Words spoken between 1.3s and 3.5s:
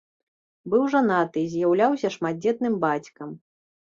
і з'яўляўся шматдзетным бацькам.